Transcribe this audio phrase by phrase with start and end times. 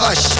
[0.00, 0.38] Oxe,